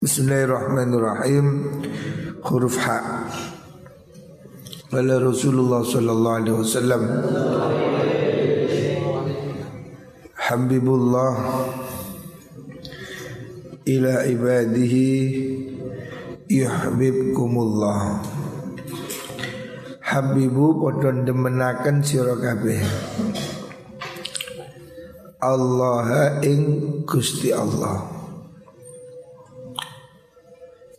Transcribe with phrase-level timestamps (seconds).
[0.00, 1.46] Bismillahirrahmanirrahim
[2.48, 2.88] Huruf H
[4.96, 7.02] Wala Rasulullah sallallahu alaihi wasallam
[10.40, 11.36] Habibullah
[13.84, 15.12] Ila ibadihi
[16.48, 18.24] Yuhbibkumullah
[20.00, 22.40] Habibu podon demenaken sira
[25.44, 28.19] Allah ing Gusti Allah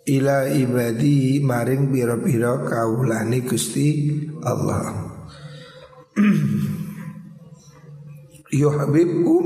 [0.07, 4.09] ila ibadi maring biro-biro kaulani Gusti
[4.41, 5.13] Allah.
[8.51, 9.45] Yuhibbukum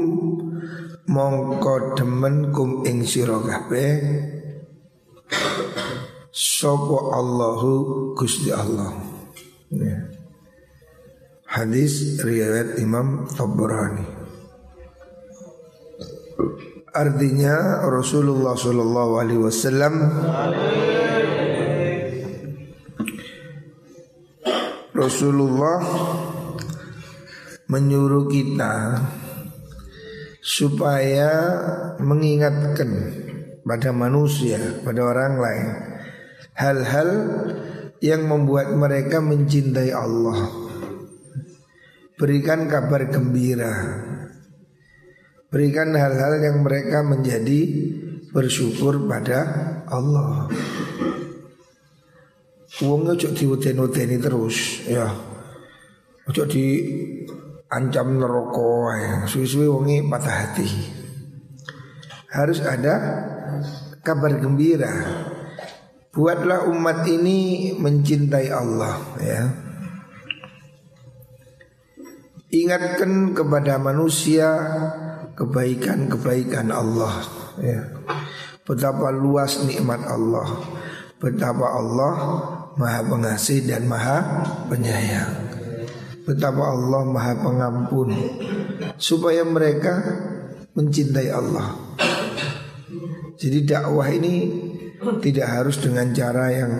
[1.11, 4.01] mongko demen kum ing sira kabeh.
[7.15, 8.91] Allahu Gusti Allah.
[9.69, 10.09] Ya.
[11.45, 14.25] Hadis riwayat Imam Tabrani
[16.95, 19.93] Artinya Rasulullah Shallallahu Alaihi Wasallam
[24.95, 25.83] Rasulullah
[27.67, 29.03] menyuruh kita
[30.39, 31.31] supaya
[31.99, 32.91] mengingatkan
[33.67, 35.67] pada manusia, pada orang lain
[36.55, 37.09] hal-hal
[37.99, 40.47] yang membuat mereka mencintai Allah.
[42.15, 44.14] Berikan kabar gembira
[45.55, 47.63] Berikan hal-hal yang mereka menjadi
[48.35, 49.39] bersyukur pada
[49.87, 50.51] Allah.
[52.83, 55.07] Uangnya cok diwuten-wuteni terus ya.
[56.27, 56.75] Ojo di
[57.71, 59.15] ancam neraka ya.
[59.31, 60.67] Suwi-suwi wongi patah hati.
[62.35, 62.95] Harus ada
[64.03, 64.91] kabar gembira.
[66.11, 69.43] Buatlah umat ini mencintai Allah ya.
[72.51, 74.51] Ingatkan kepada manusia
[75.35, 77.23] kebaikan-kebaikan Allah
[77.59, 77.83] ya.
[78.65, 80.47] Betapa luas nikmat Allah.
[81.21, 82.13] Betapa Allah
[82.75, 85.31] maha pengasih dan maha penyayang.
[86.25, 88.09] Betapa Allah maha pengampun.
[88.97, 90.01] Supaya mereka
[90.73, 91.77] mencintai Allah.
[93.37, 94.33] Jadi dakwah ini
[95.21, 96.73] tidak harus dengan cara yang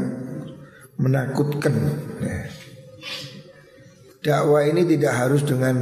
[0.97, 1.75] menakutkan
[2.23, 2.39] ya.
[4.25, 5.77] Dakwah ini tidak harus dengan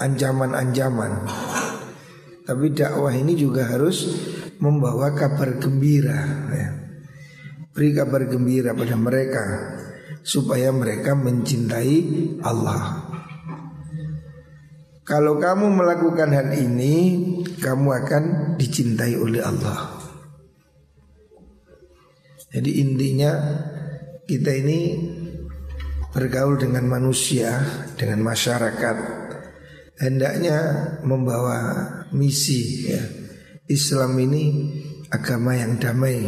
[0.00, 1.12] ancaman-ancaman
[2.48, 4.08] tapi dakwah ini juga harus
[4.56, 6.70] membawa kabar gembira ya.
[7.76, 9.44] Beri kabar gembira pada mereka
[10.24, 11.96] Supaya mereka mencintai
[12.40, 13.04] Allah.
[15.04, 16.96] Kalau kamu melakukan hal ini
[17.60, 18.24] Kamu akan
[18.56, 20.00] dicintai oleh Allah.
[22.48, 23.32] Jadi intinya
[24.24, 24.96] kita ini
[26.16, 27.60] bergaul dengan manusia,
[28.00, 29.27] dengan masyarakat
[29.98, 30.58] hendaknya
[31.02, 31.58] membawa
[32.14, 33.02] misi ya.
[33.68, 34.44] Islam ini
[35.12, 36.24] agama yang damai.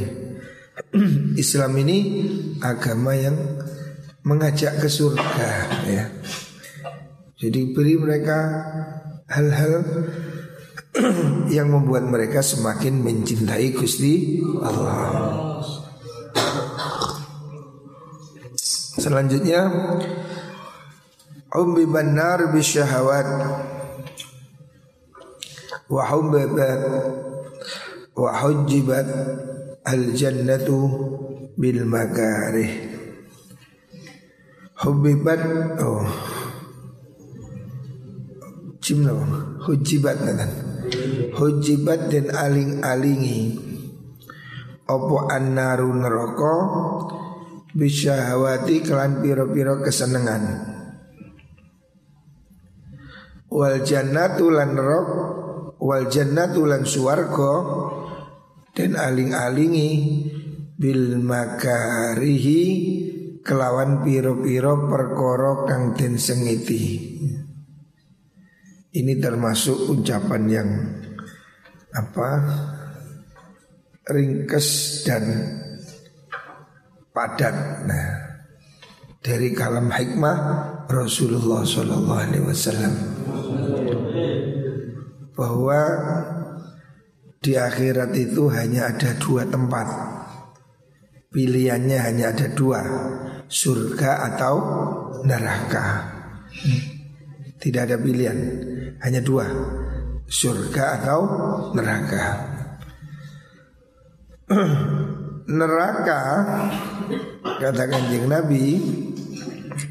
[1.42, 1.98] Islam ini
[2.60, 3.36] agama yang
[4.26, 5.50] mengajak ke surga
[5.88, 6.04] ya.
[7.40, 8.38] Jadi beri mereka
[9.32, 9.80] hal-hal
[11.56, 15.56] yang membuat mereka semakin mencintai Gusti Allah.
[19.00, 19.64] Selanjutnya
[21.50, 23.26] Umbiban nar bisyahawat
[25.90, 26.54] Wa hubbat
[28.14, 29.06] Wa hujibat
[29.82, 30.78] Al jannatu
[31.58, 32.70] Bil makarih
[34.78, 35.42] Hubibat
[35.82, 36.06] Oh
[38.78, 39.18] Jimno
[39.66, 40.62] Hujibat nanti
[41.34, 43.58] Hujibat dan aling-alingi
[44.86, 46.54] Opo annaru neraka
[47.74, 50.69] Bisyahawati kelan piro-piro kesenengan
[53.50, 55.08] wal jannatu rok
[55.82, 57.54] wal jannatu lan suwargo
[58.72, 59.90] dan aling-alingi
[60.78, 62.62] bil makarihi
[63.42, 67.10] kelawan piro-piro perkoro kang den sengiti.
[68.90, 70.70] Ini termasuk ucapan yang
[71.94, 72.28] apa
[74.10, 75.24] ringkes dan
[77.14, 77.86] padat.
[77.86, 78.06] Nah,
[79.20, 80.36] dari kalam hikmah
[80.88, 82.94] Rasulullah Shallallahu Alaihi Wasallam.
[85.36, 85.80] Bahwa
[87.40, 89.88] di akhirat itu hanya ada dua tempat.
[91.30, 92.80] Pilihannya hanya ada dua
[93.50, 94.54] Surga atau
[95.26, 96.06] neraka.
[97.58, 98.38] Tidak ada pilihan
[99.02, 99.46] Hanya dua
[100.26, 101.20] Surga atau
[101.74, 102.24] neraka.
[105.50, 106.22] Neraka
[107.42, 108.78] Kata kanjeng Nabi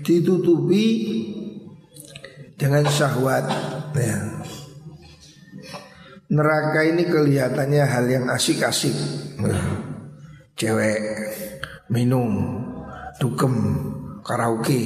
[0.06, 0.86] Ditutupi
[2.60, 3.46] Dengan syahwat.
[3.96, 4.20] Ya.
[6.30, 8.94] Neraka ini kelihatannya hal yang asik-asik.
[10.60, 11.00] cewek
[11.88, 12.60] minum
[13.18, 13.56] dukem
[14.28, 14.84] karaoke.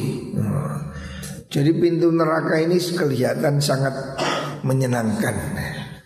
[1.50, 3.94] Jadi pintu neraka ini kelihatan sangat
[4.62, 5.36] menyenangkan.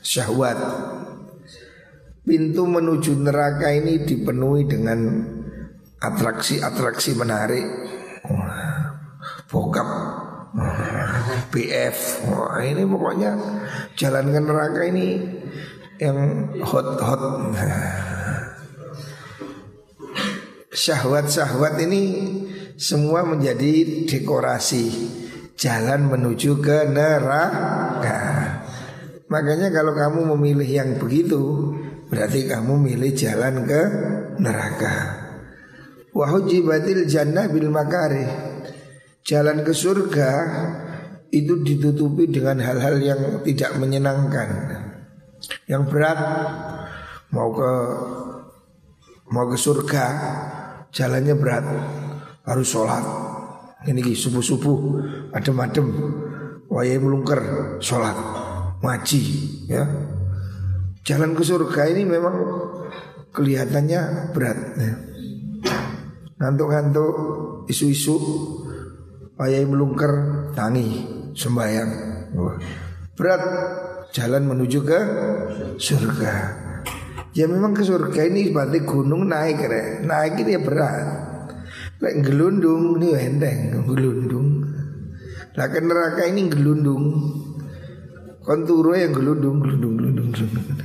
[0.02, 0.58] Syahwat.
[2.24, 5.00] Pintu menuju neraka ini dipenuhi dengan
[6.00, 7.64] atraksi-atraksi menarik
[9.48, 9.90] bokap
[11.52, 11.98] BF
[12.32, 13.32] Wah, ini pokoknya
[14.00, 15.08] jalan ke neraka ini
[15.98, 16.18] yang
[16.62, 17.54] hot-hot
[20.78, 22.04] syahwat-syahwat ini
[22.78, 24.86] semua menjadi dekorasi
[25.58, 28.22] jalan menuju ke neraka.
[29.28, 31.74] Makanya kalau kamu memilih yang begitu,
[32.08, 33.82] berarti kamu milih jalan ke
[34.38, 34.96] neraka.
[36.14, 38.47] Wahujibatil jannah bil makari.
[39.28, 40.32] Jalan ke surga
[41.36, 44.50] itu ditutupi dengan hal-hal yang tidak menyenangkan.
[45.68, 46.20] Yang berat
[47.36, 47.72] mau ke
[49.28, 50.06] mau ke surga
[50.96, 51.66] jalannya berat.
[52.48, 53.04] Harus sholat.
[53.84, 54.80] Ini subuh subuh
[55.36, 55.92] adem-adem.
[56.72, 57.44] Wayai melungker
[57.84, 58.16] sholat.
[58.80, 59.22] Ngaji
[59.68, 59.84] ya.
[61.04, 62.36] Jalan ke surga ini memang
[63.36, 64.94] kelihatannya berat ya.
[66.38, 67.16] ngantuk-ngantuk
[67.68, 68.16] isu-isu
[69.38, 70.14] wayai melungker
[70.58, 71.06] tangi
[71.38, 71.92] sembahyang
[73.14, 73.44] berat
[74.12, 75.00] jalan menuju ke
[75.78, 76.66] surga
[77.38, 80.02] Ya memang ke surga ini berarti gunung naik re.
[80.02, 81.06] Naik ini ya berat
[81.98, 84.66] Lek gelundung ini enteng gelundung.
[85.58, 87.06] Lah ke neraka ini gelundung.
[88.42, 90.78] Konturo yang gelundung, gelundung, gelundung, gelundung.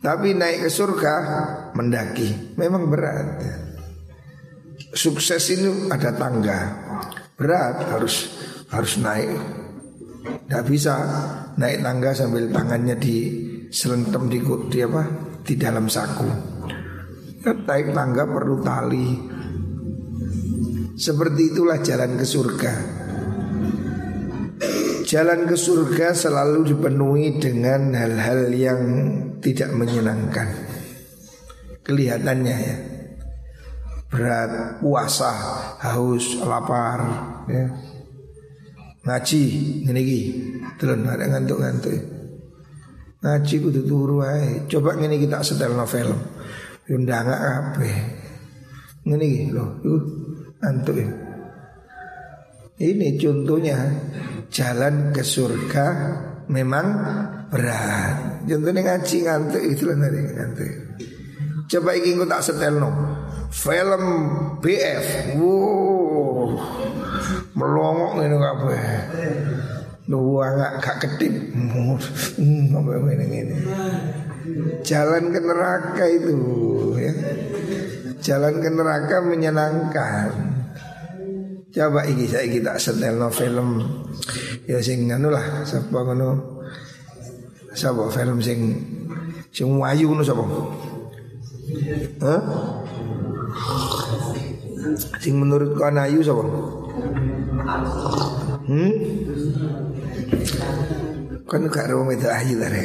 [0.00, 1.14] Tapi naik ke surga
[1.76, 3.44] mendaki memang berat.
[4.96, 6.58] Sukses ini ada tangga.
[7.36, 8.32] Berat harus
[8.72, 9.28] harus naik.
[10.48, 10.94] Tidak bisa
[11.60, 13.16] naik tangga sambil tangannya di
[13.68, 14.40] selentem di,
[14.72, 15.02] di apa
[15.44, 16.28] di dalam saku.
[17.44, 19.08] Ya, naik tangga perlu tali.
[20.96, 22.74] Seperti itulah jalan ke surga.
[25.04, 28.80] Jalan ke surga selalu dipenuhi dengan hal-hal yang
[29.44, 30.48] tidak menyenangkan.
[31.84, 32.95] Kelihatannya ya.
[34.06, 35.34] Berat, puasa,
[35.82, 37.00] haus, lapar,
[37.50, 37.66] ya.
[39.06, 39.42] Ngaji,
[39.86, 40.20] ini lagi.
[40.78, 41.94] Terus ada ngantuk-ngantuk.
[43.22, 44.66] Ngaji kudu turu ae.
[44.66, 46.10] Coba ngene kita setel novel.
[46.90, 47.96] Yo ndangak kabeh.
[49.06, 49.98] Ngene iki lho, iku
[50.62, 51.08] antuk ya.
[52.76, 53.78] Ini contohnya
[54.52, 55.86] jalan ke surga
[56.50, 56.86] memang
[57.48, 58.44] berat.
[58.44, 60.70] Contohnya ngaji ngantuk itu nanti ngantuk.
[61.70, 62.90] Coba iki tak setelno.
[63.50, 64.04] Film
[64.60, 65.06] BF.
[65.38, 66.56] Wow.
[67.56, 68.82] Melongok ngene kabeh.
[70.06, 71.98] Dua nggak gak ketip hmm,
[72.38, 73.58] ini,
[74.86, 76.30] Jalan ke neraka itu
[76.94, 77.10] ya.
[78.22, 80.30] Jalan ke neraka menyenangkan
[81.74, 83.82] Coba ini saya kita setel no film
[84.64, 86.62] Ya sing anu lah Siapa ngono
[87.76, 88.58] Siapa film sing
[89.52, 90.44] Sing wayu ngono siapa
[92.24, 92.40] Hah?
[95.18, 96.44] Sing menurut kau ayu siapa
[98.66, 98.92] Hmm?
[101.46, 102.82] Kan gak rumah itu ayu tadi.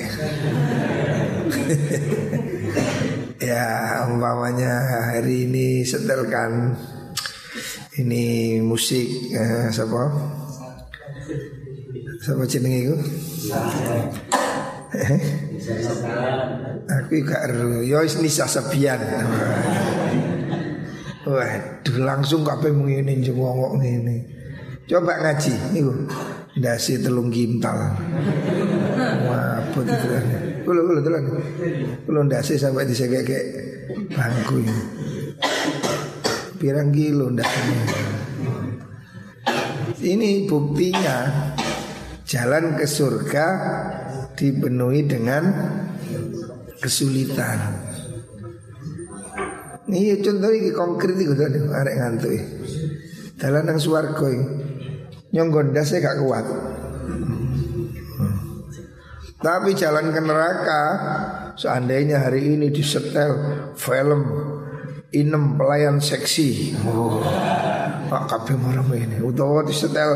[3.50, 3.66] ya
[4.06, 4.78] umpamanya
[5.10, 6.78] hari ini setelkan
[7.98, 10.14] ini musik eh, siapa?
[12.22, 12.96] Siapa jenenge itu?
[16.86, 17.82] Aku gak ero.
[17.82, 19.02] Yo ya, Nisa Sabian.
[21.32, 24.18] Waduh langsung kabeh ngene jengongok ngene.
[24.84, 25.94] Coba ngaji niku
[26.60, 27.96] dasi telung gintal.
[29.32, 30.24] Wah, itu kan?
[30.68, 31.24] Kulo kulo telan.
[32.04, 33.24] Kulo dasi sampai disegek
[34.12, 34.84] bangku ini.
[36.60, 37.80] Pirang kilo ndasnya.
[40.02, 41.18] Ini buktinya
[42.28, 43.48] jalan ke surga
[44.36, 45.44] dipenuhi dengan
[46.84, 47.91] kesulitan.
[49.92, 52.32] Ini contoh ini konkret itu tadi arek ngantuk.
[53.36, 54.32] Dalam nang suwargo
[55.32, 56.46] Nyonggon saya gak kuat.
[59.42, 60.84] Tapi jalan ke neraka
[61.60, 63.32] Seandainya hari ini disetel
[63.76, 64.24] film
[65.12, 66.72] Inem pelayan seksi.
[66.88, 67.20] Oh,
[68.08, 69.20] Pak kabeh marah ini.
[69.20, 70.08] Utawa disetel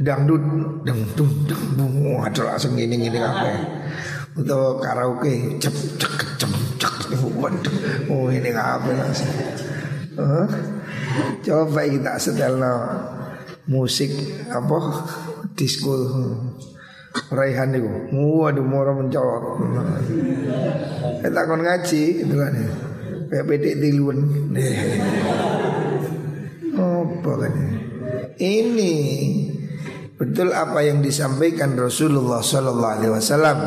[0.00, 0.40] dangdut
[0.88, 3.52] deng dung deng dung ada langsung gini gini apa
[4.32, 6.52] Utawa karaoke cep cek cek
[7.36, 7.76] waduh
[8.08, 9.32] oh ini apa langsung
[10.16, 10.46] huh?
[11.44, 12.56] coba kita setel
[13.68, 14.10] musik
[14.48, 14.78] apa
[15.54, 15.94] disco
[17.10, 19.44] Raihan itu Waduh murah mencolot
[21.20, 22.70] Kita akan ngaji itu kan ya.
[23.30, 24.18] kayak pedek tiluan.
[26.74, 27.54] Apa kan?
[28.40, 28.94] Ini
[30.16, 33.58] betul apa yang disampaikan Rasulullah Sallallahu Alaihi Wasallam.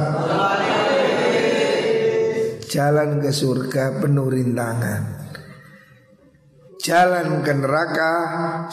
[2.74, 5.30] Jalan ke surga penuh rintangan.
[6.82, 8.12] Jalan ke neraka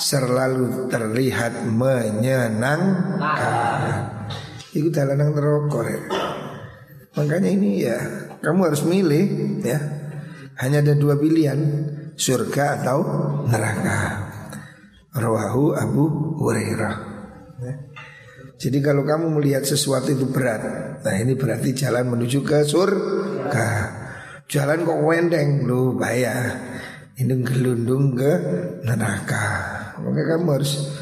[0.00, 3.52] selalu terlihat menyenangkan.
[4.72, 6.00] Itu jalan yang neraka.
[7.12, 8.00] Makanya ini ya
[8.40, 9.76] kamu harus milih ya.
[10.64, 11.60] Hanya ada dua pilihan,
[12.16, 13.04] surga atau
[13.52, 14.00] neraka.
[15.12, 16.04] Rawahu Abu
[16.40, 17.09] Hurairah.
[18.60, 18.68] Ya.
[18.68, 20.60] Jadi kalau kamu melihat sesuatu itu berat,
[21.00, 23.68] nah ini berarti jalan menuju ke surga.
[24.44, 26.60] Jalan kok wendeng, lu bahaya.
[27.16, 28.32] Ini gelundung ke
[28.84, 29.48] neraka.
[30.04, 30.92] Maka kamu harus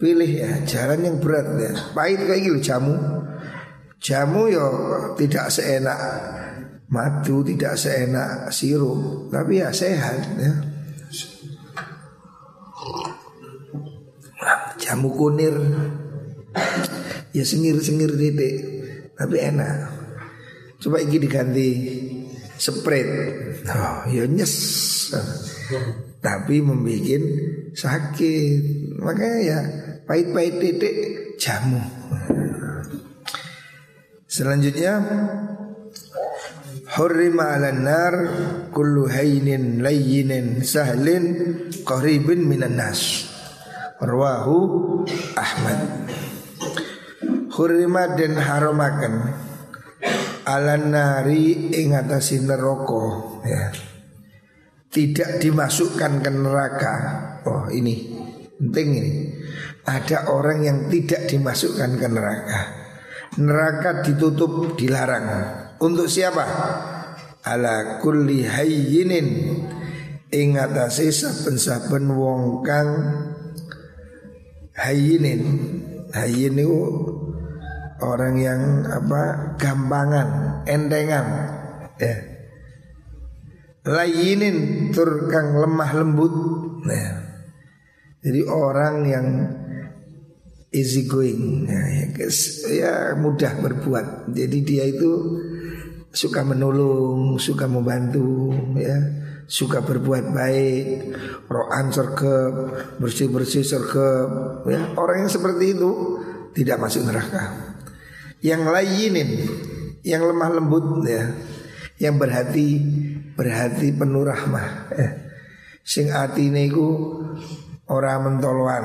[0.00, 1.72] pilih ya jalan yang berat ya.
[1.92, 2.96] Pahit kayak gitu jamu.
[4.00, 4.66] Jamu yo
[5.20, 6.00] tidak seenak
[6.88, 10.52] madu, tidak seenak sirup, tapi ya sehat ya.
[14.80, 15.54] Jamu kunir
[17.32, 18.56] Ya sengir-sengir titik.
[19.16, 19.76] Tapi enak.
[20.80, 21.68] Coba ini diganti
[22.56, 23.08] Spread.
[23.66, 24.54] Oh ya nyes.
[26.22, 27.24] Tapi membuat
[27.74, 28.60] sakit.
[29.02, 29.60] Makanya ya
[30.02, 30.96] Pahit-pahit titik
[31.38, 31.78] Jamu.
[34.26, 34.98] Selanjutnya
[36.92, 38.14] Hurrima ala nar
[38.74, 41.24] kullu haynin layyinin sahlin
[41.86, 43.30] qaribin minan nas.
[44.02, 44.58] Rawahu
[45.38, 46.01] Ahmad.
[47.52, 49.14] Hurrima dan haramakan
[50.48, 53.04] ala nari ing atasi neraka
[53.44, 53.62] ya.
[54.92, 56.94] Tidak dimasukkan ke neraka.
[57.48, 58.12] Oh, ini
[58.60, 59.12] penting ini.
[59.88, 62.60] Ada orang yang tidak dimasukkan ke neraka.
[63.40, 65.24] Neraka ditutup, dilarang.
[65.80, 66.44] Untuk siapa?
[67.42, 69.28] Ala kulli hayyinin
[70.28, 72.90] ing atase saben-saben wong kang
[74.76, 75.42] hayinin.
[76.12, 76.76] Hayin itu
[78.02, 79.54] orang yang apa?
[79.56, 80.28] gampangan,
[80.66, 81.26] entengan.
[82.02, 82.16] Ya.
[83.86, 86.34] Layinin tur kang lemah lembut.
[86.82, 87.22] Nah.
[88.22, 89.26] Jadi orang yang
[90.70, 92.06] easy going ya, ya,
[92.70, 94.30] ya mudah berbuat.
[94.30, 95.42] Jadi dia itu
[96.12, 98.94] suka menolong, suka membantu, ya,
[99.50, 100.86] suka berbuat baik,
[101.50, 102.52] rohan sergap,
[103.02, 104.94] bersih bersih sergap, ya.
[104.94, 105.90] Orang yang seperti itu
[106.54, 107.71] tidak masuk neraka.
[108.42, 109.30] Yang lainin,
[110.02, 111.30] yang lemah lembut, ya,
[112.02, 112.82] yang berhati
[113.38, 115.08] berhati penuh rahmah, ya.
[115.82, 117.18] Sing atine iku
[117.90, 118.82] ora mentoloan,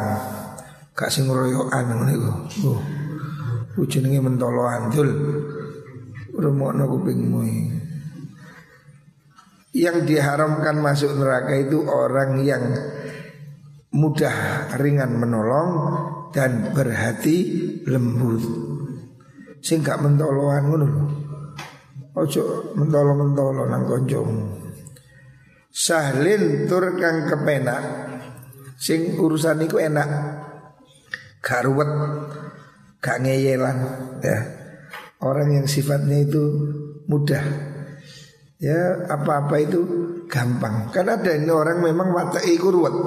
[0.97, 2.31] gak sing royokan ngono iku.
[3.77, 4.89] Uh, jenenge mentoloan.
[6.37, 7.41] Rumokno kupingmu
[9.73, 12.61] Yang diharamkan masuk neraka itu orang yang
[13.93, 15.69] mudah ringan menolong
[16.33, 17.37] dan berhati
[17.85, 18.76] lembut.
[19.67, 21.03] Sing gak mentoloan ngono lho.
[22.15, 24.63] Ojo mentolo-mentolo nang kancamu.
[25.67, 27.83] Sahlin tur kang kepenak.
[28.79, 30.07] Sing urusan iku enak.
[31.43, 31.91] Gak ruwet,
[33.03, 33.77] gak ngeyelan
[34.23, 34.39] ya.
[35.19, 36.43] Orang yang sifatnya itu
[37.09, 37.41] mudah
[38.61, 39.81] Ya apa-apa itu
[40.29, 42.93] gampang Karena ada ini orang memang wataknya itu ruwet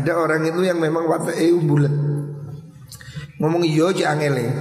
[0.00, 1.04] Ada orang itu yang memang
[1.36, 2.09] itu bulat
[3.40, 4.52] Ngomong iya aja angele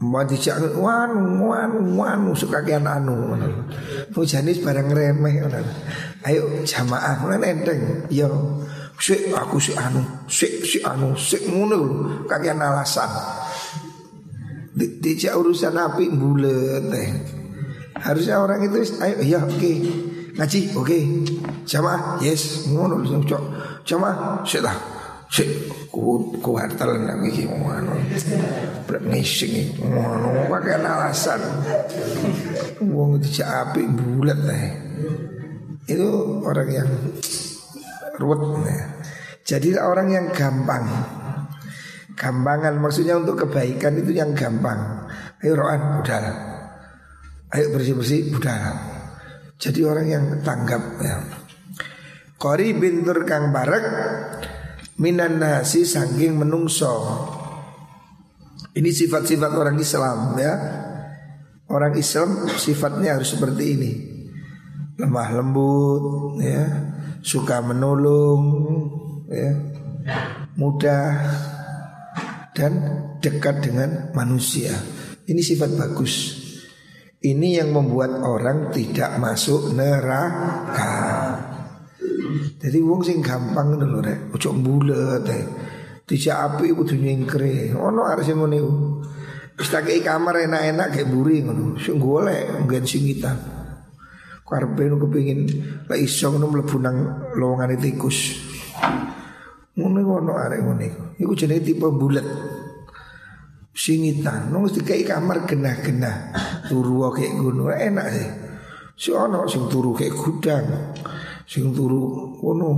[0.00, 3.36] Mau dijak wanu wanu wanu suka kian anu
[4.16, 5.44] Mujanis barang remeh
[6.24, 8.64] Ayo jamaah mana enteng Yo
[8.94, 9.98] Sik aku si anu,
[10.30, 13.10] sik si anu, sik ngono kakian alasan.
[14.74, 17.08] Di, urusan api bulet teh.
[17.98, 19.58] Harusnya orang itu ayo ya oke.
[19.58, 19.76] Okay.
[20.34, 20.86] Ngaji oke.
[20.86, 21.02] Okay.
[21.66, 23.42] Jamaah yes ngono cok.
[23.82, 24.93] Jamaah sik lah.
[25.34, 25.50] Sik
[25.90, 27.98] ku ku hartal nang iki ngono.
[28.86, 31.42] Ngising ngono pakai alasan.
[32.86, 34.64] Wong dijak api bulet teh.
[35.90, 36.90] Itu orang yang
[38.22, 38.82] ruwet ya.
[39.44, 40.88] Jadi orang yang gampang
[42.16, 45.04] Gampangan maksudnya untuk kebaikan itu yang gampang
[45.44, 46.24] Ayo rohan udah
[47.52, 48.72] Ayo bersih-bersih udah
[49.60, 51.20] Jadi orang yang tanggap ya.
[52.40, 53.84] Kori bintur kang barek
[55.00, 56.94] Minan nasi saking menungso
[58.74, 60.54] Ini sifat-sifat orang Islam ya
[61.70, 63.92] Orang Islam sifatnya harus seperti ini
[64.98, 68.42] Lemah lembut ya suka menolong,
[69.32, 69.50] ya,
[70.60, 71.08] mudah
[72.52, 72.72] dan
[73.24, 74.76] dekat dengan manusia.
[75.24, 76.44] Ini sifat bagus.
[77.24, 80.92] Ini yang membuat orang tidak masuk neraka.
[82.58, 85.40] Jadi wong sing gampang ngono rek, ojo bulet e.
[86.04, 87.72] Dijak api kudu nyingkre.
[87.74, 88.58] Ono arep sing ngene.
[89.54, 91.80] Wis tak kamar enak-enak kayak buri ngono.
[91.80, 93.36] Sing golek nggen singitan.
[94.44, 95.48] Karepe nu kepengin
[95.88, 96.96] lek iso ngono mlebu nang
[97.34, 98.38] lowongane tikus.
[99.74, 100.82] Ngono ono arek ngono
[101.16, 101.32] iku.
[101.32, 102.26] Jenenge tipe bulet
[103.74, 106.30] singitan nong mesti kayak kamar genah-genah
[106.70, 108.28] turu kayak gunung enak sih
[108.94, 110.94] si ono sing turu kayak gudang
[111.44, 112.70] sing turu ono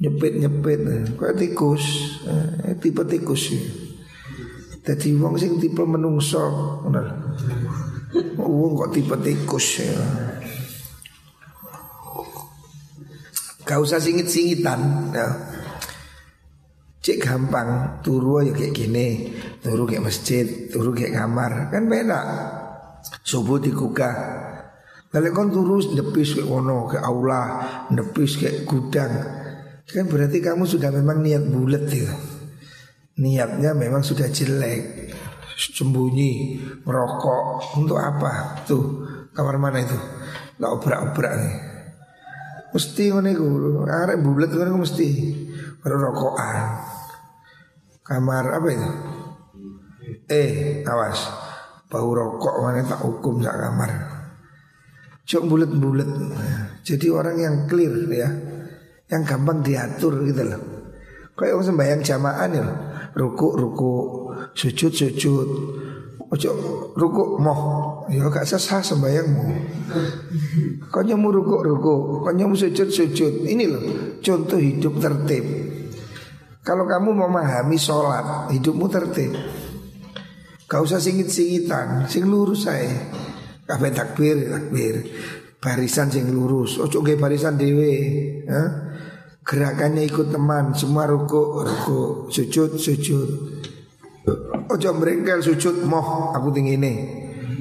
[0.00, 0.80] nyepet nyepet
[1.16, 1.84] kayak tikus
[2.26, 3.62] eh, tipe tikus sih.
[4.80, 6.42] Jadi wong sing tipe menungso
[6.88, 7.06] bener
[8.40, 10.02] wong kok tipe tikus ya.
[13.70, 15.28] Gak usah singit-singitan ya.
[17.00, 19.32] Cek gampang turu ya kayak gini
[19.64, 21.72] Turu kayak masjid Turu kayak kamar.
[21.72, 22.20] Kan beda
[23.24, 24.10] Subuh dikuka
[25.10, 27.42] Kalau kan turu nepis kayak wono Ke aula
[27.90, 29.10] Nepis kayak gudang
[29.90, 32.14] Kan berarti kamu sudah memang niat bulat ya
[33.18, 35.10] Niatnya memang sudah jelek
[35.58, 39.02] Sembunyi Merokok Untuk apa Tuh
[39.34, 39.98] kamar mana itu
[40.62, 41.70] Nggak obrak-obrak nih
[42.70, 43.46] Mesti ngono iku,
[43.82, 45.08] arek bulet ngono mesti
[45.82, 46.58] rokokan.
[48.06, 48.90] Kamar apa itu?
[50.30, 51.18] Eh, awas.
[51.90, 53.90] Bau rokok mana tak hukum sak kamar.
[55.30, 56.10] Cok bulat-bulat.
[56.82, 58.26] Jadi orang yang clear ya.
[59.06, 60.62] Yang gampang diatur gitu loh.
[61.38, 62.78] Kayak orang sembahyang jamaah loh.
[63.14, 63.94] Ruku, ruku,
[64.58, 65.48] sujud, sujud.
[66.34, 66.50] Ojo
[66.98, 67.62] ruku moh.
[68.10, 69.46] Ya gak sesah sembahyangmu.
[70.90, 72.26] Kau nyamu ruku, ruku.
[72.26, 73.46] Kau nyamu sujud, sujud.
[73.46, 73.82] Ini loh
[74.18, 75.46] contoh hidup tertib.
[76.60, 79.32] Kalau kamu memahami sholat Hidupmu tertib
[80.68, 83.00] Gak usah singit-singitan Sing lurus saya
[83.70, 84.94] Kabeh takbir, takbir
[85.62, 87.94] Barisan sing lurus Ojo gak barisan dewe
[88.50, 88.62] ha?
[89.46, 93.28] Gerakannya ikut teman Semua ruku, ruku Sujud, sujud
[94.66, 96.94] Ojo merengkel sujud Moh, aku tinggi ini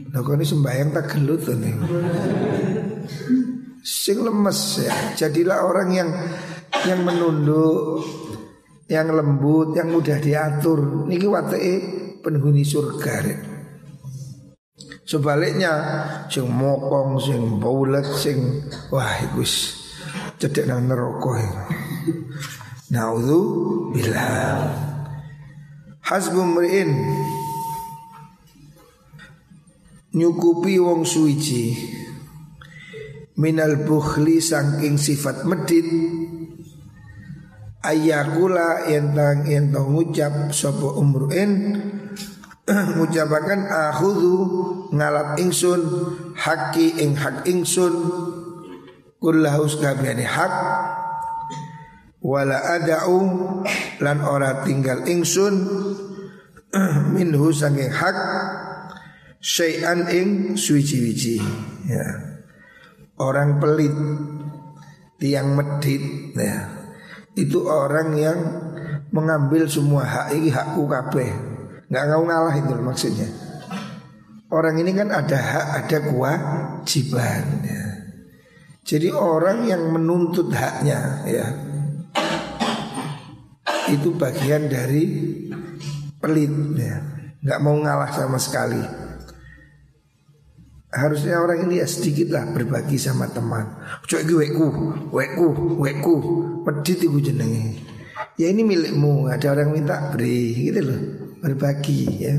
[0.09, 1.75] Nah kau ini sembahyang tak gelut nih
[3.85, 6.09] Sing lemes ya Jadilah orang yang
[6.89, 8.01] Yang menunduk
[8.89, 11.05] yang lembut, yang mudah diatur.
[11.05, 11.73] Niki wateke
[12.25, 13.13] penghuni surga.
[13.21, 13.48] Rek.
[15.09, 15.73] Sebaliknya
[16.29, 18.61] sing mokong, sing baulet, sing
[18.93, 19.41] wah iku
[20.37, 21.33] cedek nang neraka
[22.93, 23.41] Naudzu
[23.89, 24.69] billah.
[26.05, 26.93] Hasbu mriin.
[30.13, 31.73] Nyukupi wong suici
[33.41, 35.89] minal bukhli saking sifat medit.
[37.81, 41.81] Ayakula entang entong ngucap sapa umruin
[42.69, 44.33] ngucapaken akhudhu
[44.93, 45.81] ngalap ingsun
[46.37, 47.93] haki ing hak ingsun.
[49.19, 50.53] Kullahus kabehane hak.
[52.19, 53.17] Wala ada'u
[53.99, 55.55] lan ora tinggal ingsun.
[57.15, 58.17] Minhu saking hak
[59.41, 61.41] syai'an ing suci-wici
[61.89, 62.05] ya.
[63.19, 63.91] Orang pelit
[65.19, 66.69] tiang medit ya.
[67.35, 68.39] Itu orang yang
[69.09, 71.48] mengambil semua hak ini hakku kabeh
[71.89, 73.29] nggak mau ngalah itu maksudnya
[74.53, 77.85] orang ini kan ada hak ada kewajiban ya.
[78.85, 81.45] jadi orang yang menuntut haknya ya
[83.89, 85.05] itu bagian dari
[86.21, 86.97] pelit ya
[87.41, 89.09] nggak mau ngalah sama sekali
[90.89, 93.77] Harusnya orang ini ya sedikit lah berbagi sama teman.
[94.09, 94.67] Cok iki weku,
[95.13, 95.47] weku,
[95.77, 96.15] weku,
[96.65, 97.77] medit iku jenenge.
[98.41, 101.28] Ya ini milikmu, ada orang minta beri gitu loh.
[101.39, 102.35] Berbagi ya.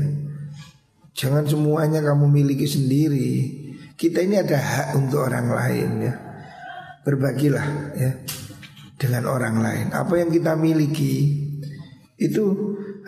[1.11, 3.31] Jangan semuanya kamu miliki sendiri.
[3.97, 6.13] Kita ini ada hak untuk orang lain ya.
[7.05, 8.11] Berbagilah ya
[8.97, 9.87] dengan orang lain.
[9.93, 11.41] Apa yang kita miliki
[12.21, 12.43] itu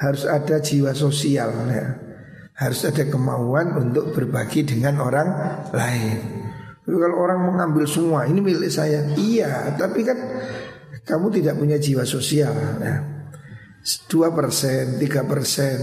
[0.02, 2.04] harus ada jiwa sosial ya
[2.54, 5.30] harus ada kemauan untuk berbagi dengan orang
[5.74, 6.18] lain.
[6.84, 9.08] Tapi kalau orang mengambil semua, ini milik saya.
[9.16, 10.20] Iya, tapi kan
[11.08, 12.54] kamu tidak punya jiwa sosial.
[12.84, 12.96] Ya.
[13.84, 15.78] 2 persen, 3 persen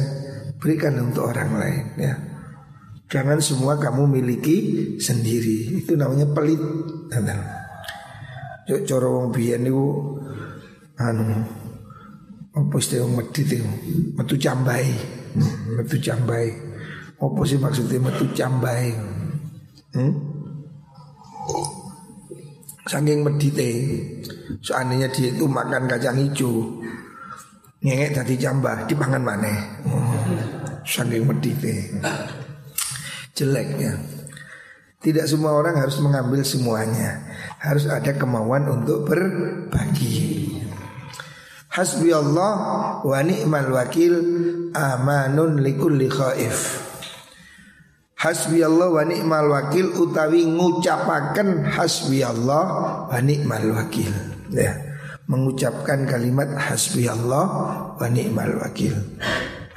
[0.56, 1.84] berikan untuk orang lain.
[2.00, 2.14] Ya.
[3.10, 4.58] Jangan semua kamu miliki
[4.96, 5.84] sendiri.
[5.84, 6.60] Itu namanya pelit.
[8.70, 9.66] Yuk coro wong biyen
[11.00, 11.26] anu
[12.50, 13.64] apa istilah medit itu
[14.18, 14.84] metu cambai
[15.80, 16.52] metu cambai
[17.16, 18.92] apa sih maksudnya metu cambai
[19.96, 20.12] hmm?
[22.84, 23.70] saking medite
[24.60, 26.82] soalnya dia itu makan kacang hijau
[27.80, 29.52] ngengek tadi cambah dipangan mana
[29.88, 30.84] hmm.
[30.84, 31.96] saking medite
[33.32, 33.94] jelek ya
[35.00, 37.24] Tidak semua orang harus mengambil semuanya.
[37.56, 40.52] Harus ada kemauan untuk berbagi.
[41.72, 42.52] Hasbi Allah
[43.00, 44.12] wa ni'mal wakil
[44.76, 46.84] amanun likulli khaif.
[48.20, 54.12] Hasbi Allah wa ni'mal wakil utawi ngucapaken hasbi Allah wa ni'mal wakil.
[54.52, 54.89] Ya.
[55.30, 57.46] Mengucapkan kalimat hasbi Allah
[57.94, 58.98] wa ni'mal wakil.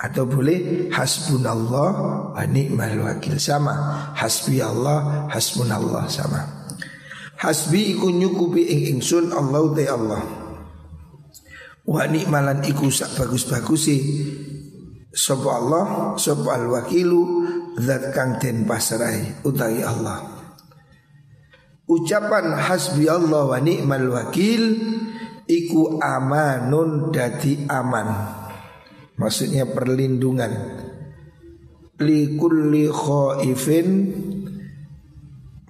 [0.01, 1.89] Atau boleh hasbunallah
[2.33, 3.37] wa ni'mal wakil.
[3.37, 4.09] Sama.
[4.17, 6.09] Hasbi Allah hasbunallah.
[6.09, 6.41] Sama.
[7.37, 10.23] Hasbi iku nyukupi ing ingsun Allah te Allah.
[11.83, 13.99] Wa ni'malan iku sak bagus-bagusi
[15.13, 15.85] sapa Allah
[16.15, 17.45] sapa al wakilu
[17.77, 20.23] zat kang den pasrai utawi Allah.
[21.83, 24.63] Ucapan hasbi Allah wa ni'mal wakil
[25.47, 28.07] iku amanun dadi aman
[29.17, 30.51] Maksudnya perlindungan
[32.01, 33.89] Likulli khaifin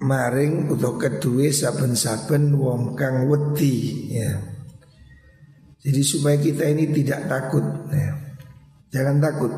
[0.04, 4.36] Maring untuk kedua saben-saben wong kang wedi ya.
[5.80, 8.12] Jadi supaya kita ini tidak takut ya.
[8.92, 9.52] Jangan takut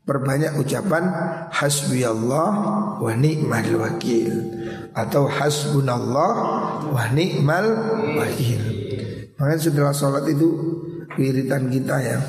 [0.00, 1.06] Perbanyak ucapan
[1.54, 2.50] Hasbi Allah
[2.98, 4.32] wa ni'mal wakil
[4.90, 6.32] Atau hasbunallah
[6.90, 7.66] wa ni'mal
[8.18, 8.79] wakil
[9.40, 10.48] Makanya setelah sholat itu
[11.16, 12.20] Wiritan kita ya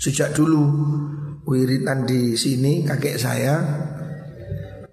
[0.00, 0.64] Sejak dulu
[1.44, 3.60] wiritan di sini kakek saya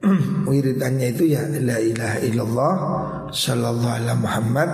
[0.49, 2.73] wiritannya itu ya la ilaha illallah
[3.31, 4.69] sallallahu alaihi Muhammad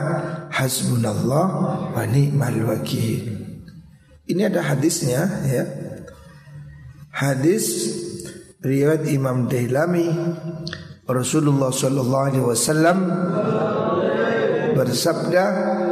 [0.53, 1.45] hasbunallah
[1.93, 3.21] wa ni'mal wakil.
[4.29, 5.63] Ini ada hadisnya ya.
[7.13, 7.93] Hadis
[8.65, 10.09] riwayat Imam Dailami
[11.05, 12.97] Rasulullah sallallahu alaihi wasallam
[14.73, 15.45] bersabda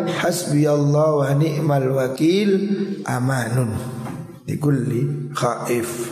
[0.08, 2.50] hasbi Allah wa ni'mal wakil
[3.06, 3.76] amanun
[4.48, 6.12] likulli khaif.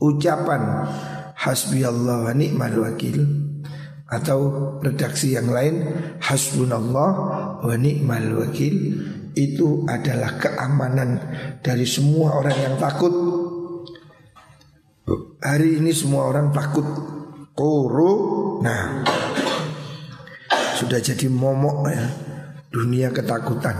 [0.00, 0.90] Ucapan
[1.34, 3.22] hasbi Allah wa ni'mal wakil
[4.10, 4.38] atau
[4.82, 5.86] redaksi yang lain
[6.18, 7.10] hasbunallah
[7.62, 8.74] wa ni'mal wakil
[9.38, 11.22] itu adalah keamanan
[11.62, 13.14] dari semua orang yang takut.
[15.40, 16.84] Hari ini semua orang takut.
[18.60, 19.04] Nah
[20.80, 22.08] sudah jadi momok ya
[22.70, 23.74] dunia ketakutan.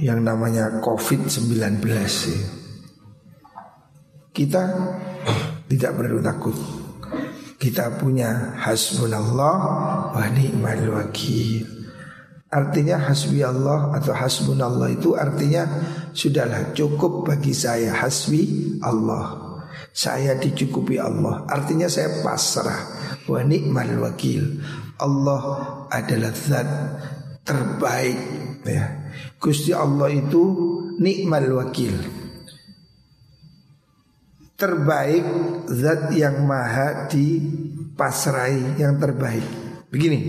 [0.00, 1.84] Yang namanya COVID-19
[4.32, 4.62] Kita
[5.68, 6.56] tidak perlu takut.
[7.60, 9.56] Kita punya hasbunallah
[10.16, 11.68] wa ni'mal wakil.
[12.50, 15.70] Artinya hasbi Allah atau hasbunallah itu artinya
[16.10, 19.38] Sudahlah cukup bagi saya hasbi Allah
[19.94, 21.46] Saya dicukupi Allah.
[21.46, 22.90] Artinya saya pasrah.
[23.28, 24.64] Wa ni'mal wakil.
[24.98, 25.42] Allah
[25.92, 26.68] adalah zat
[27.44, 28.18] terbaik
[28.64, 28.84] ya.
[29.40, 30.42] Gusti Allah itu
[31.00, 31.96] nikmal wakil.
[34.60, 35.24] Terbaik
[35.72, 39.46] zat yang maha dipasrai yang terbaik.
[39.88, 40.20] Begini.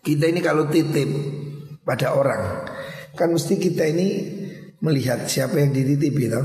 [0.00, 1.12] Kita ini kalau titip
[1.84, 2.64] pada orang
[3.12, 4.08] Kan mesti kita ini
[4.80, 6.40] melihat siapa yang dititip gitu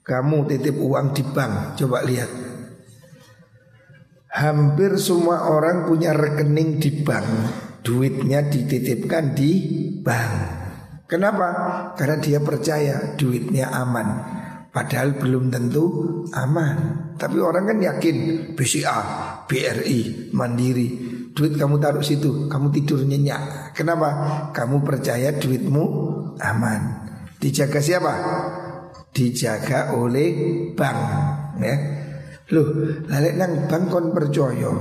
[0.00, 2.32] Kamu titip uang di bank Coba lihat.
[4.32, 7.28] Hampir semua orang punya rekening di bank
[7.82, 9.50] duitnya dititipkan di
[10.00, 10.34] bank.
[11.10, 11.48] Kenapa?
[11.98, 14.08] Karena dia percaya duitnya aman.
[14.72, 15.84] Padahal belum tentu
[16.32, 17.12] aman.
[17.20, 18.16] Tapi orang kan yakin
[18.56, 18.98] BCA,
[19.44, 20.88] BRI, Mandiri,
[21.36, 23.76] duit kamu taruh situ, kamu tidur nyenyak.
[23.76, 24.08] Kenapa?
[24.56, 25.84] Kamu percaya duitmu
[26.40, 26.80] aman.
[27.36, 28.14] Dijaga siapa?
[29.12, 30.28] Dijaga oleh
[30.72, 31.00] bank,
[31.60, 31.76] ya.
[32.56, 32.68] Loh,
[33.12, 34.72] lalek nang bank kon percaya.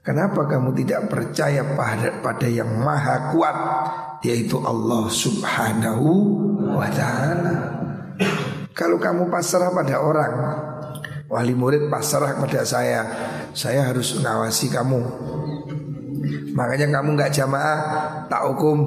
[0.00, 3.56] Kenapa kamu tidak percaya pada, pada yang maha kuat
[4.24, 6.08] Yaitu Allah subhanahu
[6.72, 7.56] wa ta'ala?
[8.72, 10.34] Kalau kamu pasrah pada orang
[11.28, 13.04] Wali murid pasrah pada saya
[13.52, 15.00] Saya harus mengawasi kamu.
[16.56, 17.78] Makanya kamu nggak jamaah
[18.24, 18.78] Tak hukum.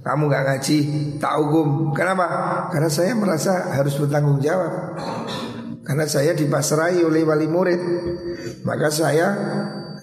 [0.00, 0.78] Kamu nggak ngaji
[1.20, 1.92] Tak hukum.
[1.92, 2.24] Kenapa?
[2.72, 4.96] Karena saya merasa harus bertanggung jawab.
[5.84, 7.80] Karena saya dipasrai oleh wali murid.
[8.64, 9.28] Maka saya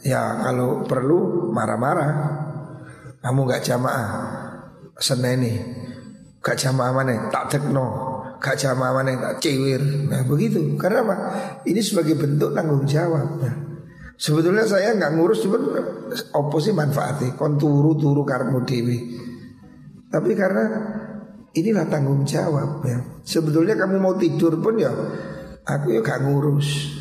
[0.06, 2.14] Ya kalau perlu marah-marah.
[3.26, 4.10] Kamu gak jamaah
[5.02, 5.58] Seneni
[6.46, 9.82] Gak jamaah mana Tak tekno Gak jamaah mana tak cewir.
[9.82, 10.78] Nah begitu.
[10.78, 11.16] Karena apa?
[11.66, 13.42] Ini sebagai bentuk tanggung jawab.
[13.42, 13.56] Nah,
[14.16, 15.58] Sebetulnya saya nggak ngurus Cuma
[16.14, 17.34] Apa sih manfaatnya?
[17.34, 19.18] Kon turu-turu karmu dewi
[20.14, 20.66] Tapi karena
[21.56, 23.02] Inilah tanggung jawab ya.
[23.26, 24.94] Sebetulnya kamu mau tidur pun ya
[25.66, 26.94] Aku ya gak ngurus.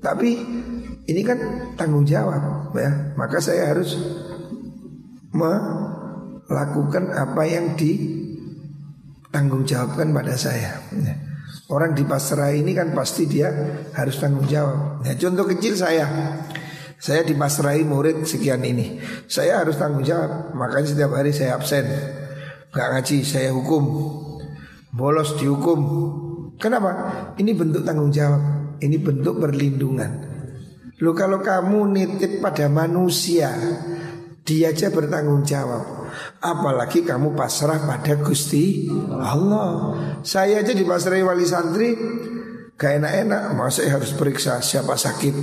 [0.00, 0.40] Tapi
[1.04, 1.38] ini kan
[1.76, 3.12] tanggung jawab ya.
[3.16, 3.92] Maka saya harus
[5.34, 10.80] melakukan apa yang ditanggung jawabkan pada saya.
[10.96, 11.14] Ya.
[11.68, 13.48] Orang di pasrah ini kan pasti dia
[13.96, 15.00] harus tanggung jawab.
[15.04, 16.04] Ya, contoh kecil saya,
[17.00, 20.52] saya dipasrahi murid sekian ini, saya harus tanggung jawab.
[20.52, 21.88] Makanya setiap hari saya absen,
[22.68, 23.84] gak ngaji, saya hukum,
[24.92, 25.80] bolos dihukum.
[26.60, 26.90] Kenapa?
[27.40, 28.40] Ini bentuk tanggung jawab,
[28.84, 30.33] ini bentuk perlindungan.
[31.02, 33.50] Lu kalau kamu nitip pada manusia,
[34.44, 36.06] dia aja bertanggung jawab.
[36.38, 39.98] Apalagi kamu pasrah pada Gusti Allah.
[40.22, 41.96] Saya aja dipasrahi wali santri
[42.78, 45.34] gak enak-enak, masa harus periksa siapa sakit,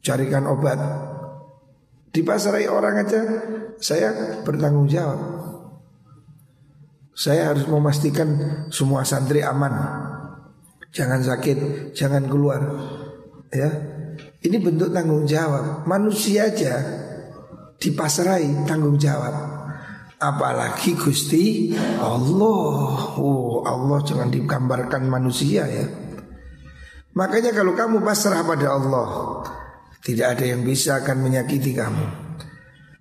[0.00, 0.80] carikan obat.
[2.10, 3.20] Dipasrahi orang aja,
[3.78, 5.20] saya bertanggung jawab.
[7.12, 9.72] Saya harus memastikan semua santri aman.
[10.90, 12.64] Jangan sakit, jangan keluar.
[13.52, 13.68] Ya,
[14.40, 15.84] ini bentuk tanggung jawab.
[15.84, 16.80] Manusia aja
[17.76, 19.60] dipasrai tanggung jawab.
[20.20, 23.16] Apalagi Gusti Allah.
[23.20, 25.84] Oh, Allah jangan digambarkan manusia ya.
[27.16, 29.08] Makanya kalau kamu pasrah pada Allah,
[30.00, 32.06] tidak ada yang bisa akan menyakiti kamu.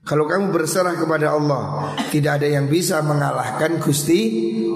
[0.03, 4.19] Kalau kamu berserah kepada Allah, tidak ada yang bisa mengalahkan Gusti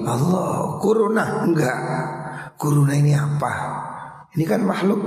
[0.06, 0.80] Allah.
[0.80, 1.80] Kuruna enggak.
[2.56, 3.54] Kuruna ini apa?
[4.32, 5.02] Ini kan makhluk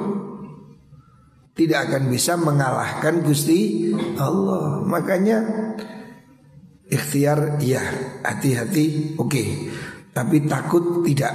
[1.56, 3.90] tidak akan bisa mengalahkan Gusti
[4.20, 4.84] Allah.
[4.84, 5.40] Makanya
[6.86, 7.80] ikhtiar ya
[8.22, 9.48] hati-hati oke, okay.
[10.12, 11.32] tapi takut tidak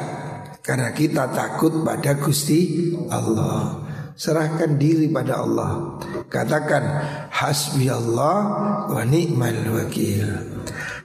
[0.61, 3.81] karena kita takut pada Gusti Allah.
[4.13, 5.97] Serahkan diri pada Allah.
[6.29, 6.83] Katakan
[7.33, 8.37] hasbi Allah
[8.85, 10.29] wa ni'mal wakil.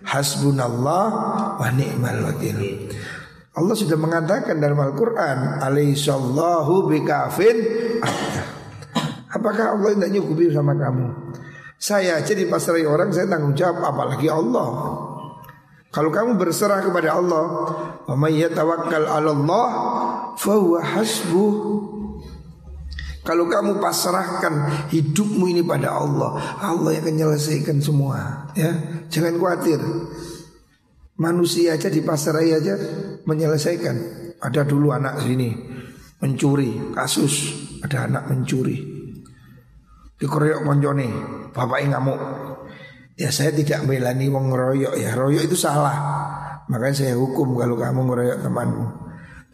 [0.04, 1.08] Hasbunallah
[1.56, 2.92] wa ni'mal wakil.
[3.56, 7.56] Allah sudah mengatakan dalam Al-Quran Alaihissallahu bikafin
[9.36, 11.12] Apakah Allah tidak nyukupi sama kamu?
[11.76, 14.68] Saya aja dipasrai orang saya tanggung jawab apalagi Allah.
[15.92, 17.44] Kalau kamu berserah kepada Allah,
[18.08, 19.66] wa Allah
[20.36, 20.80] fahuwa.
[23.26, 28.48] Kalau kamu pasrahkan hidupmu ini pada Allah, Allah yang akan menyelesaikan semua.
[28.54, 28.72] Ya,
[29.12, 29.80] jangan khawatir.
[31.16, 32.76] Manusia aja dipasrai aja
[33.24, 33.96] menyelesaikan.
[34.36, 35.48] Ada dulu anak sini
[36.20, 38.95] mencuri kasus, ada anak mencuri
[40.20, 40.60] dikeroyok
[41.52, 42.20] bapak ngamuk.
[43.16, 45.96] Ya saya tidak melani wong ngeroyok ya, royok itu salah.
[46.68, 48.86] Makanya saya hukum kalau kamu ngeroyok temanmu.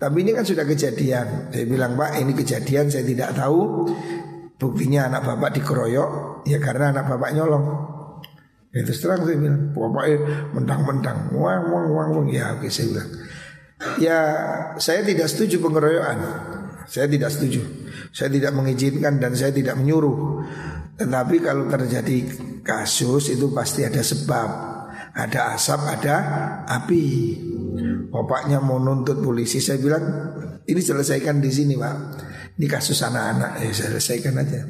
[0.03, 1.55] Tapi ini kan sudah kejadian.
[1.55, 3.87] Saya bilang Pak ini kejadian saya tidak tahu.
[4.59, 7.66] Buktinya anak bapak dikeroyok ya karena anak bapak nyolong.
[8.75, 10.18] Ya terus terang saya bilang bapaknya
[10.57, 13.11] mentang-mentang wang wang wang wang ya oke saya bilang.
[14.03, 14.18] Ya
[14.83, 16.18] saya tidak setuju pengeroyokan.
[16.90, 17.82] Saya tidak setuju.
[18.12, 20.44] Saya tidak mengizinkan dan saya tidak menyuruh.
[21.01, 22.16] Tetapi kalau terjadi
[22.61, 24.48] kasus itu pasti ada sebab.
[25.12, 26.16] Ada asap, ada
[26.68, 27.05] api.
[28.12, 30.05] Bapaknya mau nuntut polisi, saya bilang
[30.64, 31.96] ini selesaikan di sini pak.
[32.61, 34.61] Ini kasus anak-anak, ya selesaikan aja.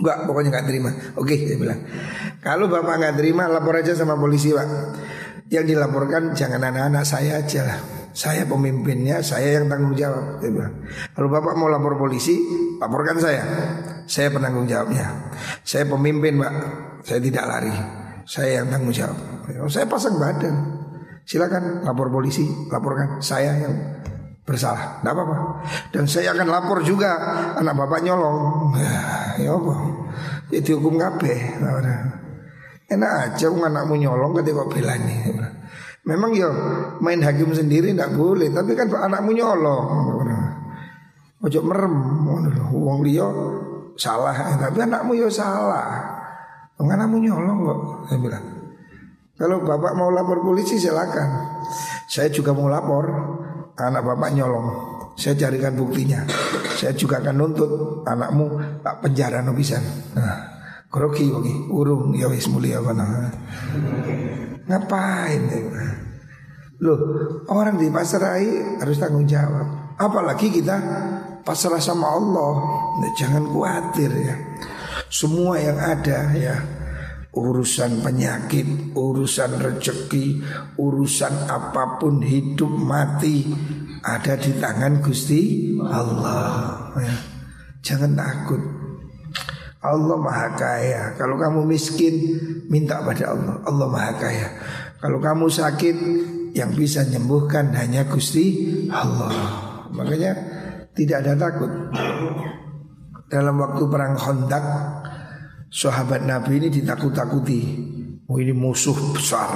[0.00, 0.90] Enggak, pokoknya nggak terima.
[1.18, 1.80] Oke, saya bilang.
[2.42, 4.66] Kalau bapak nggak terima, lapor aja sama polisi pak.
[5.50, 7.99] Yang dilaporkan jangan anak-anak saya aja lah.
[8.10, 10.42] Saya pemimpinnya, saya yang tanggung jawab.
[10.42, 10.74] Bilang,
[11.14, 12.36] kalau bapak mau lapor polisi,
[12.82, 13.42] laporkan saya.
[14.10, 15.30] Saya penanggung jawabnya.
[15.62, 16.52] Saya pemimpin pak,
[17.06, 17.74] saya tidak lari.
[18.26, 19.18] Saya yang tanggung jawab.
[19.70, 20.54] Saya pasang badan.
[21.22, 23.74] Silakan lapor polisi, laporkan saya yang
[24.42, 24.98] bersalah.
[24.98, 25.36] Tidak apa-apa.
[25.94, 27.14] Dan saya akan lapor juga
[27.54, 28.74] anak bapak nyolong.
[29.38, 29.74] Ya, apa?
[30.50, 31.62] Itu hukum kabeh.
[32.90, 35.30] Enak aja anakmu nyolong ketika belani.
[36.00, 36.48] Memang ya
[36.98, 39.84] main hakim sendiri tidak boleh, tapi kan anakmu nyolong.
[41.40, 41.94] Ojo merem,
[42.72, 43.24] uang dia
[43.96, 45.88] salah, tapi anakmu ya salah.
[46.80, 48.44] Anakmu nyolong kok, saya bilang.
[49.40, 51.56] Kalau bapak mau lapor polisi silakan.
[52.04, 53.08] Saya juga mau lapor,
[53.76, 54.68] anak bapak nyolong.
[55.16, 56.24] Saya carikan buktinya.
[56.76, 57.72] Saya juga akan nuntut
[58.08, 59.80] anakmu tak penjara no bisa.
[60.16, 60.48] Nah,
[60.88, 61.28] kroki
[61.68, 63.32] urung ya wis mulia mana.
[64.70, 65.42] Ngapain?
[66.80, 66.98] Loh,
[67.50, 69.98] orang di pasrai harus tanggung jawab.
[69.98, 70.76] Apalagi kita
[71.42, 72.52] pasrah sama Allah.
[73.02, 74.36] Nah, jangan khawatir ya.
[75.10, 76.56] Semua yang ada ya
[77.30, 80.42] urusan penyakit, urusan rezeki,
[80.78, 83.46] urusan apa pun hidup mati
[84.02, 86.94] ada di tangan Gusti Allah.
[86.96, 87.14] Ya.
[87.80, 88.79] Jangan takut.
[89.80, 91.16] Allah Maha Kaya.
[91.16, 92.14] Kalau kamu miskin,
[92.68, 93.54] minta pada Allah.
[93.64, 94.48] Allah Maha Kaya.
[95.00, 95.96] Kalau kamu sakit,
[96.54, 99.32] yang bisa menyembuhkan hanya Gusti Allah.
[99.94, 100.32] Makanya
[100.94, 101.70] tidak ada takut.
[103.30, 104.64] Dalam waktu perang Khandaq,
[105.70, 107.60] sahabat Nabi ini ditakut-takuti.
[108.30, 109.50] Oh ini musuh besar,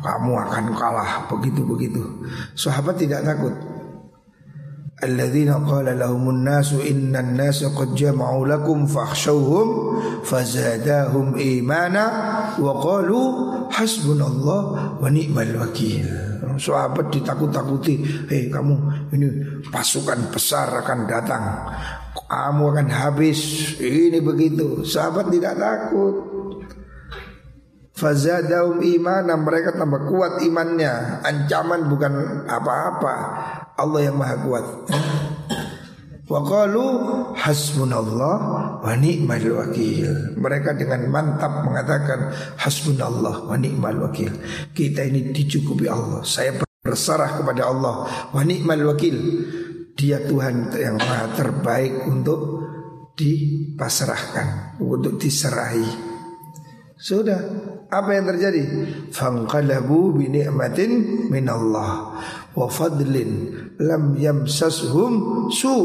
[0.00, 2.24] kamu akan kalah begitu-begitu.
[2.56, 3.52] Sahabat tidak takut.
[5.04, 12.04] Alladzina qala lahumun nasu innan nasa qad jama'u lakum fakhshawhum fazadahum imana
[12.56, 13.20] wa qalu
[13.68, 16.08] hasbunallah wa ni'mal wakil.
[16.56, 18.00] Sahabat ditakut-takuti,
[18.32, 18.74] hei kamu
[19.12, 19.26] ini
[19.68, 21.44] pasukan besar akan datang.
[22.14, 23.74] Kamu akan habis.
[23.76, 24.86] Ini begitu.
[24.86, 26.43] Sahabat tidak takut.
[27.94, 31.22] Fazadaum imanan mereka tambah kuat imannya.
[31.22, 33.14] Ancaman bukan apa-apa.
[33.78, 34.66] Allah yang maha kuat.
[36.26, 36.86] Wa qalu
[37.38, 38.36] hasbunallah
[38.82, 40.34] wa ni'mal wakil.
[40.34, 44.42] Mereka dengan mantap mengatakan hasbunallah wa ni'mal wakil.
[44.74, 46.26] Kita ini dicukupi Allah.
[46.26, 49.16] Saya berserah kepada Allah wa ni'mal wakil.
[49.94, 52.66] Dia Tuhan yang maha terbaik untuk
[53.14, 56.13] dipasrahkan, untuk diserahi.
[57.04, 57.36] Sudah,
[57.92, 58.64] apa yang terjadi?
[59.12, 62.16] Fangqalabu bi ni'matin min Allah
[62.56, 65.76] wa fadlin lam yamsashum su.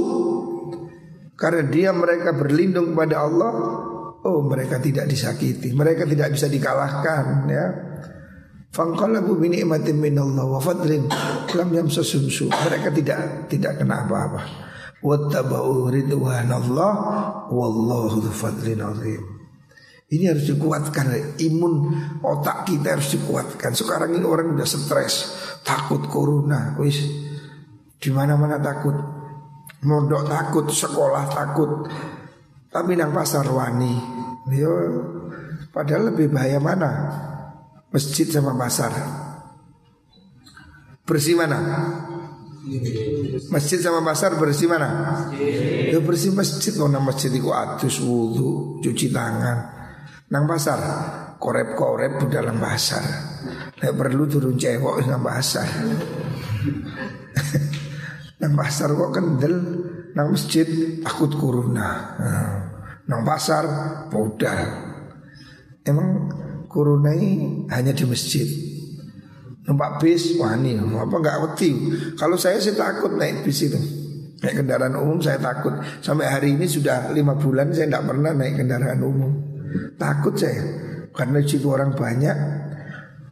[1.36, 3.52] Karena dia mereka berlindung kepada Allah,
[4.24, 7.66] oh mereka tidak disakiti, mereka tidak bisa dikalahkan ya.
[8.72, 11.04] Fangqalabu bi ni'matin min Allah wa fadlin
[11.52, 12.48] lam yamsashum su.
[12.48, 14.42] Mereka tidak tidak kena apa-apa.
[15.04, 16.92] Wattaba'u ridwanallah
[17.52, 19.39] wallahu fadlin azim.
[20.10, 21.74] Ini harus dikuatkan Imun
[22.26, 27.30] otak kita harus dikuatkan Sekarang ini orang udah stres Takut corona Wis
[28.00, 28.96] di mana mana takut,
[29.84, 31.84] mondok takut, sekolah takut.
[32.72, 33.92] Tapi nang pasar wani,
[34.56, 34.72] yo
[35.76, 36.92] padahal lebih bahaya mana?
[37.92, 38.94] Masjid sama pasar.
[41.04, 41.58] Bersih mana?
[43.50, 45.28] Masjid sama pasar bersih mana?
[45.90, 49.79] Ya bersih masjid nang masjid itu atus wudhu, cuci tangan.
[50.30, 50.80] Nang pasar
[51.42, 53.02] korep-korep di dalam pasar.
[53.82, 55.66] Nek perlu turun cewek nang pasar.
[58.40, 59.56] Nang pasar kok kendel
[60.14, 60.68] Nang masjid
[61.02, 61.90] takut corona.
[62.22, 62.56] Nah,
[63.10, 63.66] Nang pasar
[64.14, 64.60] modal.
[65.82, 66.30] Emang
[66.70, 68.46] corona ini hanya di masjid.
[69.66, 71.70] Numpak bis wani Apa enggak wedi?
[72.18, 73.82] Kalau saya sih takut naik bis itu.
[74.46, 75.74] Naik kendaraan umum saya takut.
[76.06, 79.49] Sampai hari ini sudah lima bulan saya tidak pernah naik kendaraan umum
[79.98, 80.64] Takut saya
[81.12, 82.38] Karena situ orang banyak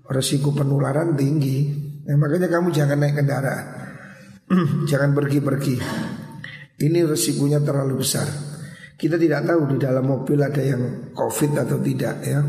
[0.08, 1.72] Resiko penularan tinggi
[2.08, 3.66] nah, Makanya kamu jangan naik kendaraan
[4.90, 5.76] Jangan pergi-pergi.
[6.78, 8.30] Ini resikonya terlalu besar.
[8.98, 12.40] Kita tidak tahu di dalam mobil ada yang COVID atau tidak ya.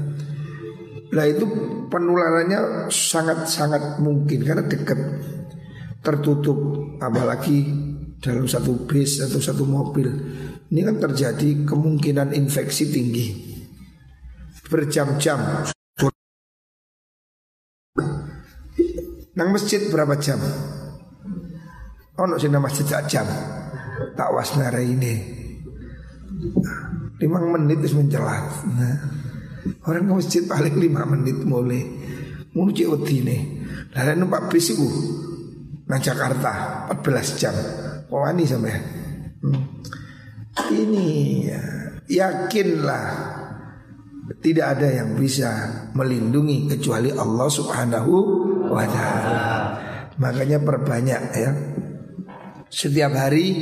[1.09, 1.45] Nah itu
[1.89, 5.01] penularannya sangat-sangat mungkin karena dekat
[6.05, 6.61] tertutup
[7.01, 7.65] apalagi
[8.21, 10.09] dalam satu bis atau satu mobil.
[10.69, 13.48] Ini kan terjadi kemungkinan infeksi tinggi
[14.69, 15.41] berjam-jam.
[19.39, 20.39] Nang masjid berapa jam?
[22.19, 23.27] Ono sing masjid jam
[24.19, 25.15] tak was ini
[27.19, 28.47] lima menit terus mencelat.
[28.67, 28.97] Nah,
[29.87, 31.83] orang ke masjid paling lima menit mulai
[32.55, 32.87] muji
[33.23, 33.43] nih.
[33.95, 34.87] Lalu numpak bis itu
[35.87, 37.55] nang Jakarta 14 jam.
[38.09, 38.75] Wani sampai.
[39.43, 39.63] Hmm.
[40.59, 41.09] Ini
[41.47, 41.63] ya,
[42.11, 43.07] yakinlah
[44.37, 45.49] tidak ada yang bisa
[45.97, 48.15] melindungi kecuali Allah Subhanahu
[48.69, 49.41] wa taala.
[50.21, 51.51] Makanya perbanyak ya
[52.69, 53.57] setiap hari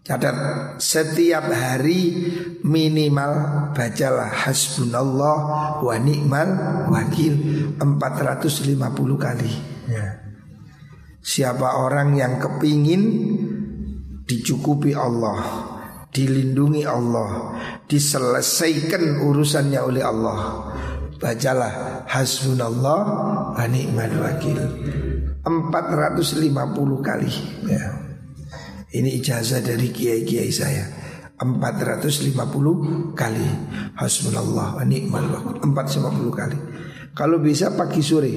[0.00, 0.36] catat
[0.80, 2.16] setiap hari
[2.64, 3.32] minimal
[3.76, 5.36] bacalah hasbunallah
[5.84, 6.48] wa ni'mal
[6.88, 7.36] wakil
[7.76, 8.80] 450
[9.20, 9.52] kali
[9.92, 10.24] ya.
[11.20, 13.02] Siapa orang yang kepingin
[14.24, 15.67] dicukupi Allah
[16.18, 17.54] Dilindungi Allah
[17.86, 20.66] Diselesaikan urusannya oleh Allah.
[21.14, 23.00] Bacalah hasbunallah
[23.54, 24.58] wa ni'mal wakil.
[25.46, 27.30] 450 kali
[27.70, 27.82] ya.
[28.92, 30.84] Ini ijazah dari kiai-kiai saya.
[31.38, 33.48] 450 kali.
[33.96, 35.54] Hasbunallah wa ni'mal wakil.
[35.64, 36.58] 450 kali.
[37.16, 38.34] Kalau bisa pagi sore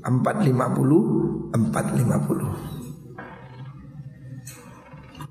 [0.00, 2.73] 450 450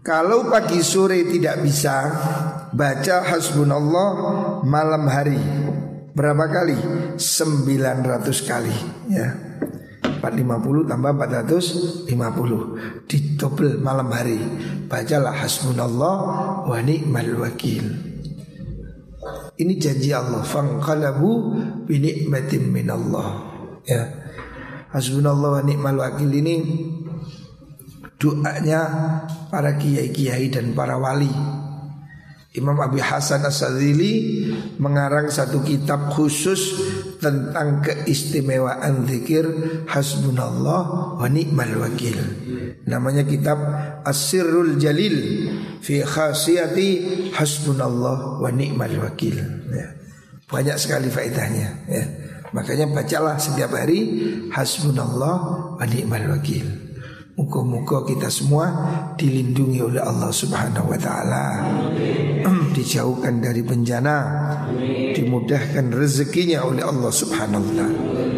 [0.04, 1.96] Kalau pagi sore tidak bisa
[2.74, 4.10] Baca hasbunallah
[4.66, 5.38] malam hari.
[6.18, 6.74] Berapa kali?
[7.22, 8.74] 900 kali
[9.14, 9.30] ya.
[10.18, 14.42] 450 tambah 450 Didobel malam hari.
[14.90, 16.16] Bacalah hasbunallah
[16.66, 17.86] wa ni'mal wakil.
[19.54, 20.42] Ini janji Allah.
[20.42, 21.54] Fangqalabu
[21.86, 23.54] binikmatin minallah.
[23.86, 24.18] Ya.
[24.90, 26.56] Hasbunallah wa ni'mal wakil ini
[28.24, 28.82] Doanya
[29.52, 31.28] para kiai-kiai dan para wali
[32.54, 34.46] Imam Abi Hasan As-Sadzili
[34.78, 36.78] mengarang satu kitab khusus
[37.18, 39.42] tentang keistimewaan zikir
[39.90, 42.14] hasbunallah wa ni'mal wakil.
[42.86, 43.58] Namanya kitab
[44.06, 45.18] As-Sirrul Jalil
[45.82, 46.90] fi khasiyati
[47.34, 49.34] hasbunallah wa ni'mal wakil.
[49.74, 49.98] Ya.
[50.46, 52.04] Banyak sekali faedahnya ya.
[52.54, 54.00] Makanya bacalah setiap hari
[54.54, 55.36] hasbunallah
[55.82, 56.83] wa ni'mal wakil.
[57.34, 58.70] Muka-muka kita semua
[59.18, 61.46] dilindungi oleh Allah Subhanahu wa taala.
[62.78, 64.18] Dijauhkan dari bencana,
[65.18, 68.33] dimudahkan rezekinya oleh Allah Subhanahu wa taala.